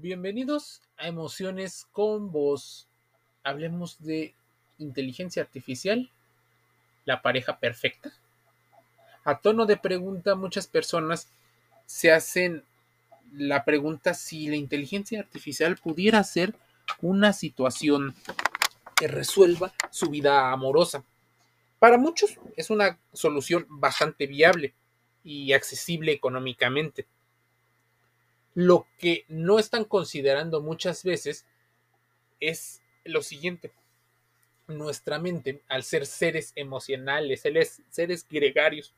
[0.00, 2.88] Bienvenidos a Emociones con Voz.
[3.44, 4.34] Hablemos de
[4.78, 6.10] inteligencia artificial,
[7.04, 8.12] la pareja perfecta.
[9.24, 11.28] A tono de pregunta, muchas personas
[11.86, 12.64] se hacen
[13.32, 16.56] la pregunta si la inteligencia artificial pudiera ser
[17.00, 18.16] una situación
[18.96, 21.04] que resuelva su vida amorosa.
[21.78, 24.74] Para muchos es una solución bastante viable
[25.22, 27.06] y accesible económicamente.
[28.54, 31.44] Lo que no están considerando muchas veces
[32.40, 33.72] es lo siguiente.
[34.68, 37.42] Nuestra mente, al ser seres emocionales,
[37.90, 38.94] seres gregarios,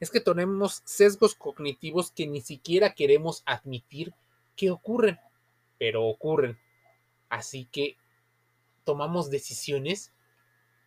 [0.00, 4.14] es que tenemos sesgos cognitivos que ni siquiera queremos admitir
[4.56, 5.18] que ocurren,
[5.78, 6.58] pero ocurren.
[7.28, 7.96] Así que
[8.84, 10.12] tomamos decisiones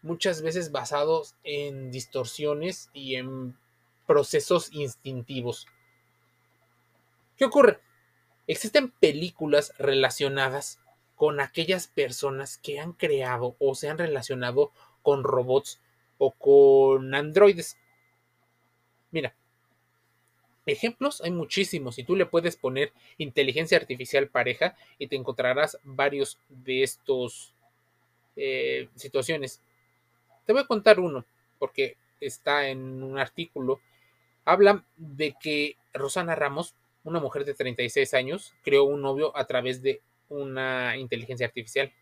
[0.01, 3.57] muchas veces basados en distorsiones y en
[4.05, 5.65] procesos instintivos.
[7.37, 7.79] ¿Qué ocurre?
[8.47, 10.79] Existen películas relacionadas
[11.15, 15.81] con aquellas personas que han creado o se han relacionado con robots
[16.17, 17.77] o con androides.
[19.11, 19.35] Mira,
[20.65, 26.39] ejemplos hay muchísimos y tú le puedes poner inteligencia artificial pareja y te encontrarás varios
[26.49, 27.53] de estos
[28.35, 29.61] eh, situaciones.
[30.45, 31.25] Te voy a contar uno
[31.59, 33.79] porque está en un artículo.
[34.43, 36.75] Habla de que Rosana Ramos
[37.05, 41.93] una mujer de 36 años creó un novio a través de una inteligencia artificial,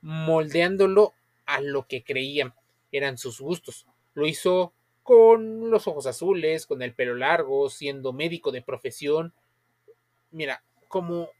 [0.00, 1.12] moldeándolo
[1.44, 2.54] a lo que creían
[2.92, 3.86] eran sus gustos.
[4.14, 9.34] Lo hizo con los ojos azules, con el pelo largo, siendo médico de profesión.
[10.30, 11.30] Mira, como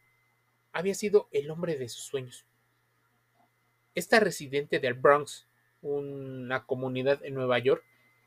[0.73, 2.45] había sido el hombre de sus sueños.
[3.95, 5.47] Esta residente del Bronx,
[5.81, 7.85] una comunidad en Nueva York,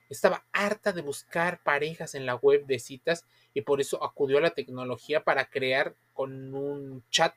[0.09, 4.43] estaba harta de buscar parejas en la web de citas y por eso acudió a
[4.43, 7.35] la tecnología para crear con un chat.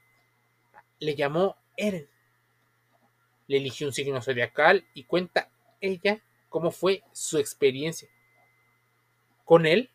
[1.00, 2.10] Le llamó Eren.
[3.48, 8.10] Le eligió un signo zodiacal y cuenta ella cómo fue su experiencia.
[9.46, 9.92] Con él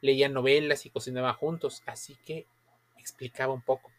[0.00, 2.48] leía novelas y cocinaba juntos, así que
[2.98, 3.92] explicaba un poco.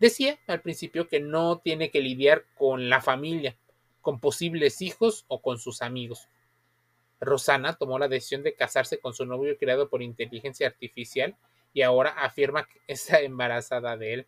[0.00, 3.56] Decía al principio que no tiene que lidiar con la familia,
[4.00, 6.28] con posibles hijos o con sus amigos.
[7.24, 11.36] Rosana tomó la decisión de casarse con su novio creado por inteligencia artificial
[11.72, 14.26] y ahora afirma que está embarazada de él.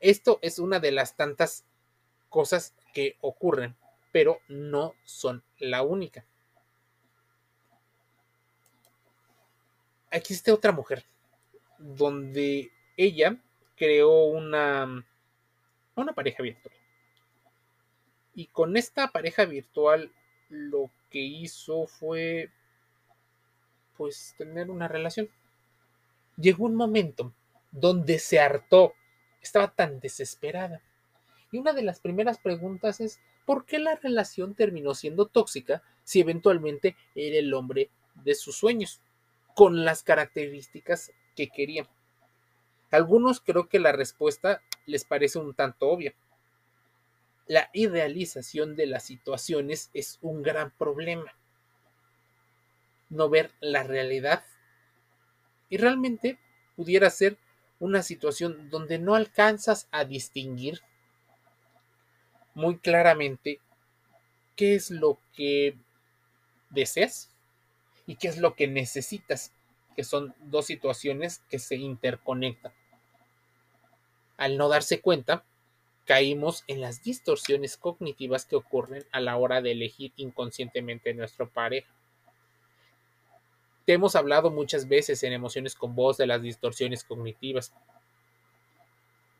[0.00, 1.64] Esto es una de las tantas
[2.28, 3.76] cosas que ocurren,
[4.12, 6.24] pero no son la única.
[10.10, 11.04] Existe otra mujer
[11.78, 13.36] donde ella
[13.76, 15.04] creó una,
[15.96, 16.74] una pareja virtual.
[18.34, 20.12] Y con esta pareja virtual
[20.48, 22.50] lo que hizo fue
[23.96, 25.28] pues tener una relación.
[26.36, 27.32] Llegó un momento
[27.70, 28.94] donde se hartó,
[29.40, 30.82] estaba tan desesperada.
[31.52, 36.20] Y una de las primeras preguntas es, ¿por qué la relación terminó siendo tóxica si
[36.20, 37.90] eventualmente era el hombre
[38.24, 39.00] de sus sueños,
[39.54, 41.88] con las características que quería?
[42.94, 46.14] algunos creo que la respuesta les parece un tanto obvia
[47.46, 51.36] la idealización de las situaciones es un gran problema.
[53.10, 54.44] No ver la realidad.
[55.68, 56.38] Y realmente
[56.76, 57.38] pudiera ser
[57.78, 60.80] una situación donde no alcanzas a distinguir
[62.54, 63.60] muy claramente
[64.56, 65.76] qué es lo que
[66.70, 67.30] deseas
[68.06, 69.52] y qué es lo que necesitas,
[69.96, 72.72] que son dos situaciones que se interconectan.
[74.36, 75.44] Al no darse cuenta,
[76.04, 81.92] caímos en las distorsiones cognitivas que ocurren a la hora de elegir inconscientemente nuestro pareja.
[83.86, 87.72] Te hemos hablado muchas veces en Emociones con Voz de las distorsiones cognitivas.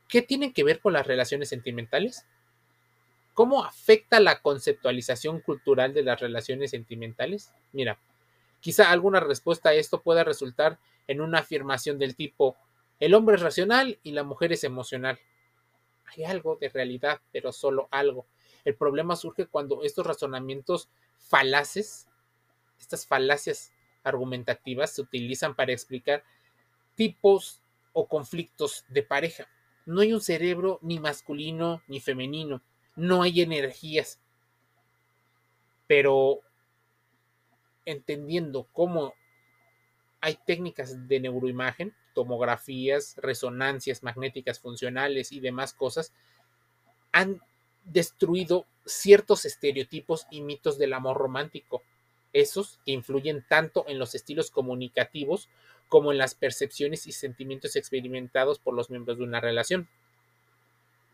[0.09, 2.27] ¿Qué tienen que ver con las relaciones sentimentales?
[3.33, 7.53] ¿Cómo afecta la conceptualización cultural de las relaciones sentimentales?
[7.73, 7.99] Mira,
[8.61, 12.57] quizá alguna respuesta a esto pueda resultar en una afirmación del tipo
[13.01, 15.19] el hombre es racional y la mujer es emocional
[16.07, 18.27] hay algo de realidad, pero solo algo.
[18.65, 22.09] El problema surge cuando estos razonamientos falaces,
[22.79, 23.73] estas falacias
[24.03, 26.25] argumentativas se utilizan para explicar
[26.95, 27.63] tipos
[27.93, 29.49] o conflictos de pareja.
[29.87, 32.63] No hay un cerebro ni masculino ni femenino,
[32.97, 34.21] no hay energías.
[35.87, 36.41] Pero
[37.85, 39.15] entendiendo cómo
[40.25, 46.15] hay técnicas de neuroimagen, tomografías, resonancias magnéticas funcionales y demás cosas,
[47.13, 47.43] han
[47.85, 51.83] destruido ciertos estereotipos y mitos del amor romántico,
[52.33, 55.51] esos que influyen tanto en los estilos comunicativos
[55.91, 59.91] como en las percepciones y sentimientos experimentados por los miembros de una relación.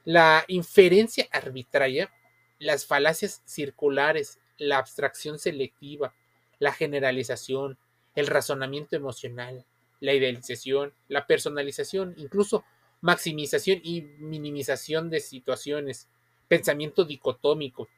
[0.05, 2.13] La inferencia arbitraria,
[2.61, 6.15] las falacias circulares, la abstracción selectiva,
[6.61, 7.77] la generalización,
[8.21, 9.65] el razonamiento emocional,
[10.01, 12.65] la idealización, la personalización, incluso
[13.01, 16.09] maximización y minimización de situaciones,
[16.49, 17.89] pensamiento dicotómico,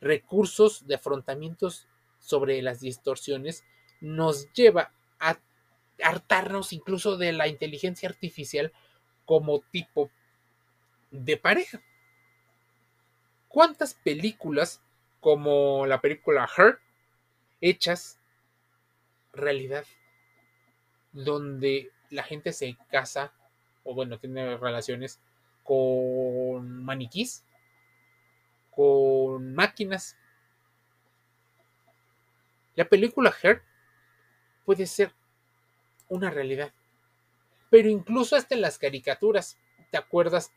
[0.00, 1.86] recursos de afrontamientos
[2.18, 3.64] sobre las distorsiones,
[4.00, 5.38] nos lleva a
[6.02, 8.72] hartarnos incluso de la inteligencia artificial
[9.24, 10.10] como tipo
[11.10, 11.82] de pareja.
[13.48, 14.80] ¿Cuántas películas
[15.20, 16.78] como la película Her
[17.60, 18.18] hechas
[19.32, 19.84] realidad
[21.12, 23.32] donde la gente se casa
[23.84, 25.20] o bueno, tiene relaciones
[25.62, 27.44] con maniquís,
[28.70, 30.16] con máquinas.
[32.74, 33.62] La película Her
[34.64, 35.12] puede ser
[36.08, 36.72] una realidad.
[37.70, 39.58] Pero incluso hasta en las caricaturas,
[39.90, 40.52] ¿te acuerdas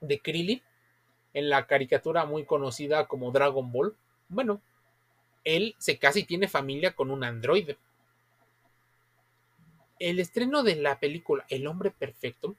[0.00, 0.62] de Krillin?
[1.32, 3.96] En la caricatura muy conocida como Dragon Ball.
[4.28, 4.60] Bueno,
[5.44, 7.78] él se casa y tiene familia con un androide.
[9.98, 12.56] El estreno de la película El hombre perfecto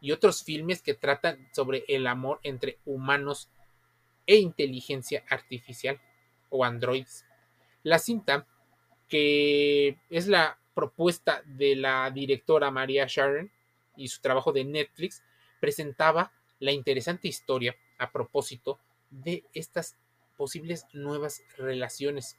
[0.00, 3.48] y otros filmes que tratan sobre el amor entre humanos
[4.26, 6.00] e inteligencia artificial
[6.50, 7.24] o androides.
[7.82, 8.46] La cinta,
[9.08, 13.50] que es la propuesta de la directora María Sharon
[13.96, 15.22] y su trabajo de Netflix,
[15.60, 18.78] presentaba la interesante historia a propósito
[19.10, 19.96] de estas
[20.36, 22.36] posibles nuevas relaciones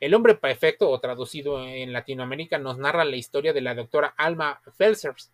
[0.00, 4.60] el hombre perfecto, o traducido en Latinoamérica, nos narra la historia de la doctora Alma
[4.76, 5.32] Felsers,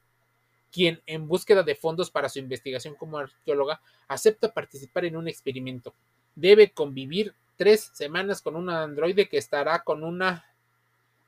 [0.73, 5.95] quien, en búsqueda de fondos para su investigación como arqueóloga, acepta participar en un experimento.
[6.35, 10.47] Debe convivir tres semanas con un androide que estará con una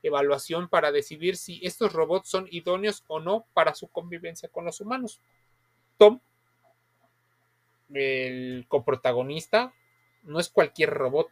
[0.03, 4.81] evaluación para decidir si estos robots son idóneos o no para su convivencia con los
[4.81, 5.21] humanos.
[5.99, 6.21] Tom,
[7.93, 9.75] el coprotagonista,
[10.27, 11.29] no es cualquier robot,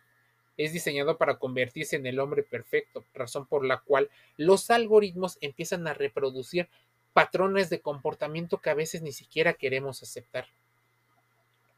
[0.56, 5.86] es diseñado para convertirse en el hombre perfecto, razón por la cual los algoritmos empiezan
[5.86, 6.68] a reproducir
[7.12, 10.46] patrones de comportamiento que a veces ni siquiera queremos aceptar.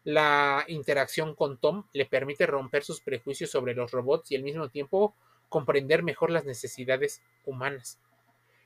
[0.04, 4.68] La interacción con Tom le permite romper sus prejuicios sobre los robots y al mismo
[4.68, 5.14] tiempo
[5.48, 7.98] comprender mejor las necesidades humanas.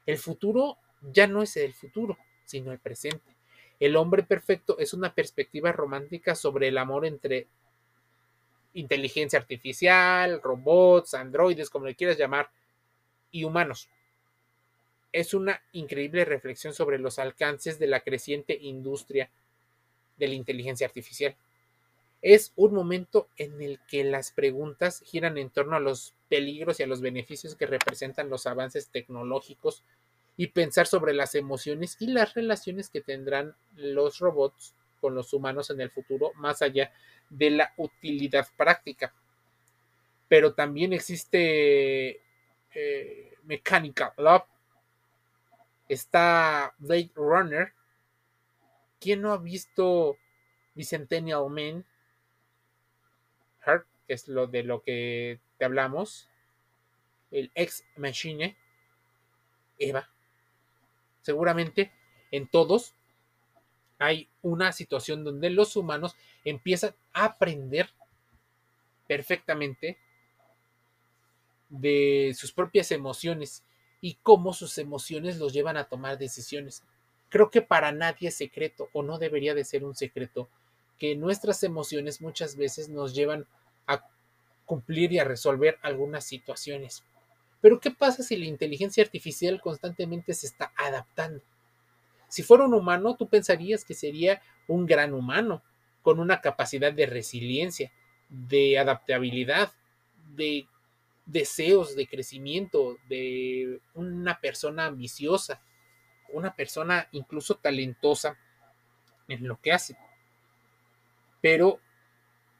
[0.07, 3.37] El futuro ya no es el futuro, sino el presente.
[3.79, 7.49] El hombre perfecto es una perspectiva romántica sobre el amor entre
[8.75, 12.51] inteligencia artificial, robots, androides, como le quieras llamar,
[13.31, 13.89] y humanos.
[15.13, 19.31] Es una increíble reflexión sobre los alcances de la creciente industria
[20.17, 21.37] de la inteligencia artificial.
[22.23, 26.83] Es un momento en el que las preguntas giran en torno a los peligros y
[26.83, 29.83] a los beneficios que representan los avances tecnológicos
[30.37, 35.71] y pensar sobre las emociones y las relaciones que tendrán los robots con los humanos
[35.71, 36.93] en el futuro, más allá
[37.29, 39.15] de la utilidad práctica.
[40.29, 42.23] Pero también existe
[42.75, 44.45] eh, Mechanical Love,
[45.89, 47.73] está Blade Runner.
[49.01, 50.19] ¿Quién no ha visto
[50.75, 51.85] Bicentennial Man?
[53.65, 56.29] Heart, que es lo de lo que te hablamos.
[57.31, 58.57] El Ex Machine.
[59.79, 60.11] Eva.
[61.23, 61.93] Seguramente
[62.31, 62.95] en todos
[64.01, 67.91] hay una situación donde los humanos empiezan a aprender
[69.07, 69.99] perfectamente
[71.69, 73.63] de sus propias emociones
[74.01, 76.83] y cómo sus emociones los llevan a tomar decisiones.
[77.29, 80.49] Creo que para nadie es secreto o no debería de ser un secreto
[80.99, 83.47] que nuestras emociones muchas veces nos llevan
[83.87, 84.03] a
[84.65, 87.05] cumplir y a resolver algunas situaciones.
[87.61, 91.43] Pero ¿qué pasa si la inteligencia artificial constantemente se está adaptando?
[92.31, 95.63] Si fuera un humano, tú pensarías que sería un gran humano,
[96.01, 97.93] con una capacidad de resiliencia,
[98.29, 99.73] de adaptabilidad,
[100.37, 100.67] de
[101.27, 105.61] deseos de crecimiento, de una persona ambiciosa,
[106.33, 108.39] una persona incluso talentosa
[109.29, 109.97] en lo que hace.
[111.41, 111.81] Pero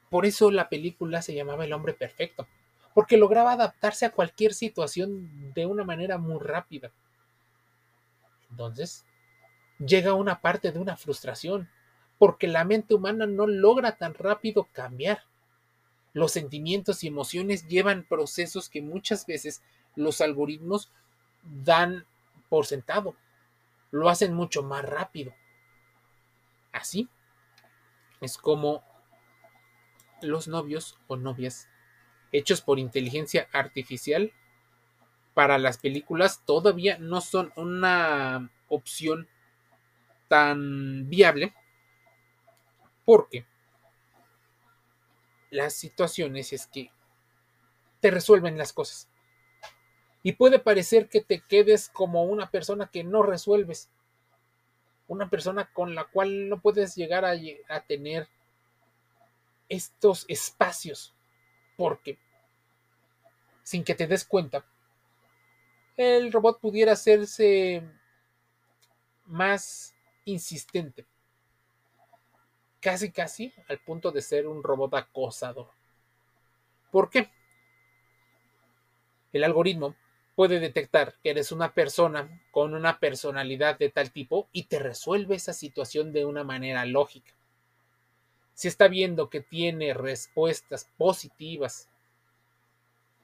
[0.09, 2.45] por eso la película se llamaba El hombre perfecto,
[2.93, 6.91] porque lograba adaptarse a cualquier situación de una manera muy rápida.
[8.49, 9.05] Entonces,
[9.85, 11.69] llega una parte de una frustración,
[12.17, 15.23] porque la mente humana no logra tan rápido cambiar.
[16.13, 19.63] Los sentimientos y emociones llevan procesos que muchas veces
[19.95, 20.91] los algoritmos
[21.43, 22.05] dan
[22.49, 23.15] por sentado.
[23.91, 25.33] Lo hacen mucho más rápido.
[26.71, 27.09] Así
[28.21, 28.83] es como
[30.21, 31.67] los novios o novias
[32.31, 34.31] hechos por inteligencia artificial
[35.33, 39.27] para las películas todavía no son una opción
[40.31, 41.53] tan viable
[43.03, 43.45] porque
[45.49, 46.89] las situaciones es que
[47.99, 49.09] te resuelven las cosas.
[50.23, 53.89] Y puede parecer que te quedes como una persona que no resuelves,
[55.09, 57.33] una persona con la cual no puedes llegar a,
[57.67, 58.29] a tener
[59.67, 61.13] estos espacios,
[61.75, 62.17] porque
[63.63, 64.65] sin que te des cuenta,
[65.97, 67.83] el robot pudiera hacerse
[69.25, 69.93] más
[70.25, 71.05] insistente,
[72.79, 75.69] casi casi al punto de ser un robot acosador.
[76.91, 77.29] ¿Por qué?
[79.31, 79.95] El algoritmo
[80.35, 85.35] puede detectar que eres una persona con una personalidad de tal tipo y te resuelve
[85.35, 87.33] esa situación de una manera lógica.
[88.53, 91.89] Si está viendo que tiene respuestas positivas,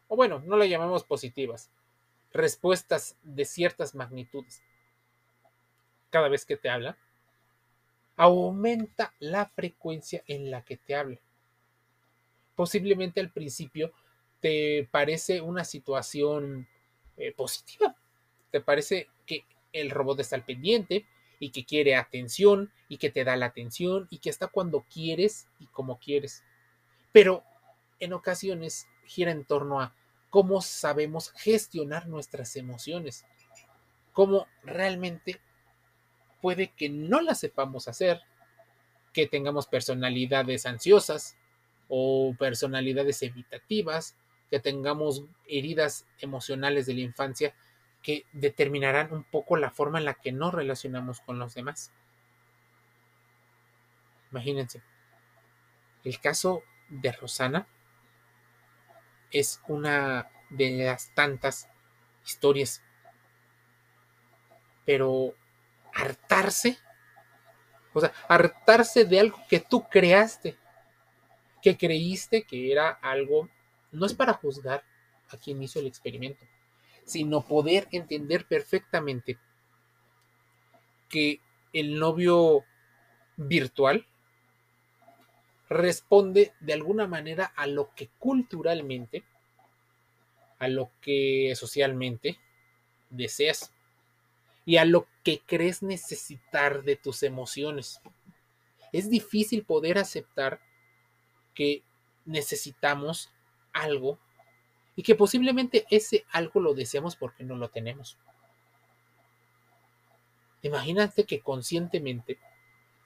[0.08, 1.70] o bueno, no la llamamos positivas,
[2.32, 4.64] respuestas de ciertas magnitudes
[6.10, 6.98] cada vez que te habla,
[8.16, 11.20] aumenta la frecuencia en la que te habla.
[12.56, 13.94] Posiblemente al principio
[14.40, 16.68] te parece una situación
[17.16, 17.96] eh, positiva,
[18.52, 21.06] te parece que el robot está al pendiente
[21.40, 25.48] y que quiere atención y que te da la atención y que está cuando quieres
[25.60, 26.44] y como quieres.
[27.12, 27.44] Pero
[28.00, 29.96] en ocasiones gira en torno a
[30.30, 33.26] cómo sabemos gestionar nuestras emociones,
[34.14, 35.40] cómo realmente
[36.42, 38.22] puede que no las sepamos hacer,
[39.14, 41.38] que tengamos personalidades ansiosas
[41.88, 44.16] o personalidades evitativas,
[44.50, 47.56] que tengamos heridas emocionales de la infancia
[48.02, 51.92] que determinarán un poco la forma en la que nos relacionamos con los demás.
[54.32, 54.82] Imagínense,
[56.04, 57.68] el caso de Rosana
[59.32, 61.70] es una de las tantas
[62.26, 62.82] historias.
[64.86, 65.34] Pero
[65.98, 66.78] hartarse,
[67.94, 70.56] o sea, hartarse de algo que tú creaste,
[71.62, 73.50] que creíste que era algo,
[73.92, 74.84] no es para juzgar
[75.30, 76.46] a quien hizo el experimento,
[77.04, 79.38] sino poder entender perfectamente
[81.10, 81.42] que
[81.74, 82.64] el novio
[83.38, 84.06] virtual
[85.70, 89.24] responde de alguna manera a lo que culturalmente,
[90.60, 92.40] a lo que socialmente
[93.10, 93.74] deseas
[94.68, 98.02] y a lo que crees necesitar de tus emociones.
[98.92, 100.60] Es difícil poder aceptar
[101.56, 101.84] que
[102.26, 103.32] necesitamos
[103.72, 104.20] algo
[104.98, 108.18] y que posiblemente ese algo lo deseamos porque no lo tenemos.
[110.64, 112.38] Imagínate que conscientemente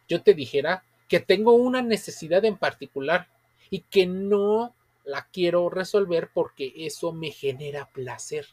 [0.10, 3.30] yo te dijera que tengo una necesidad en particular
[3.70, 8.48] y que no la quiero resolver porque eso me genera placer.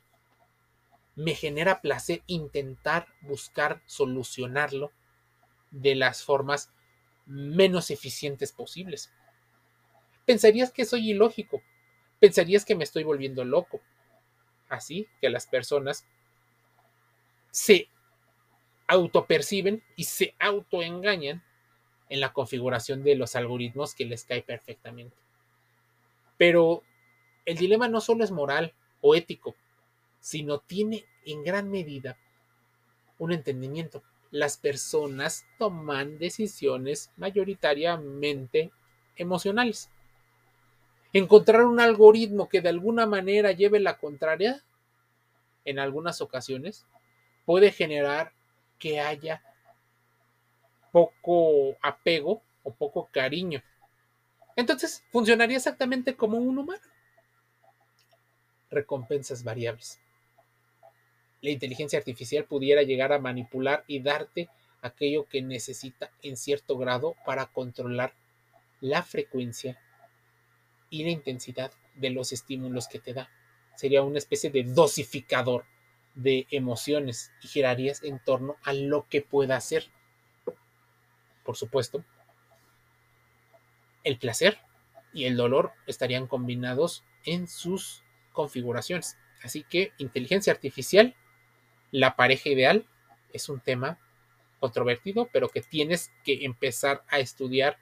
[1.18, 4.92] Me genera placer intentar buscar solucionarlo
[5.72, 6.70] de las formas
[7.26, 9.12] menos eficientes posibles.
[10.26, 11.60] Pensarías que soy ilógico,
[12.20, 13.80] pensarías que me estoy volviendo loco.
[14.68, 16.06] Así que las personas
[17.50, 17.88] se
[18.87, 21.42] autoperciben y se autoengañan
[22.10, 25.16] en la configuración de los algoritmos que les cae perfectamente.
[26.37, 26.84] Pero
[27.44, 29.56] el dilema no solo es moral o ético,
[30.20, 32.16] sino tiene en gran medida
[33.18, 34.02] un entendimiento.
[34.30, 38.70] Las personas toman decisiones mayoritariamente
[39.16, 39.90] emocionales.
[41.12, 44.62] Encontrar un algoritmo que de alguna manera lleve la contraria,
[45.64, 46.87] en algunas ocasiones,
[47.44, 48.32] puede generar
[48.78, 49.42] que haya
[50.92, 53.62] poco apego o poco cariño.
[54.56, 56.82] Entonces, funcionaría exactamente como un humano.
[58.70, 60.00] Recompensas variables.
[61.40, 64.49] La inteligencia artificial pudiera llegar a manipular y darte
[64.83, 68.12] aquello que necesita en cierto grado para controlar
[68.80, 69.78] la frecuencia
[70.90, 73.28] y la intensidad de los estímulos que te da.
[73.76, 75.64] Sería una especie de dosificador
[76.14, 79.90] de emociones y girarías en torno a lo que pueda hacer
[81.49, 82.04] por supuesto,
[84.04, 84.59] el placer
[85.14, 88.02] y el dolor estarían combinados en sus
[88.35, 89.16] configuraciones.
[89.42, 91.16] Así que inteligencia artificial,
[91.90, 92.87] la pareja ideal,
[93.33, 93.99] es un tema
[94.61, 97.78] controvertido, pero que tienes que empezar a estudiar,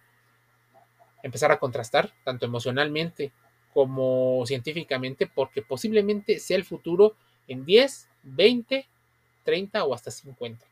[1.23, 3.33] empezar a contrastar, tanto emocionalmente
[3.73, 7.17] como científicamente, porque posiblemente sea el futuro
[7.49, 8.87] en 10, 20,
[9.45, 10.67] 30 o hasta 50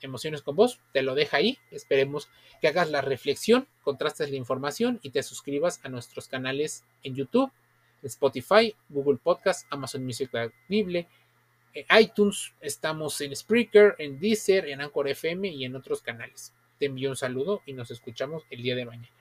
[0.00, 1.58] Emociones con vos, te lo deja ahí.
[1.70, 2.28] Esperemos
[2.60, 7.50] que hagas la reflexión, contrastes la información y te suscribas a nuestros canales en YouTube,
[8.02, 10.52] Spotify, Google Podcast, Amazon Music en
[11.98, 16.52] iTunes, estamos en Spreaker, en Deezer, en Anchor FM y en otros canales.
[16.78, 19.13] Te envío un saludo y nos escuchamos el día de mañana.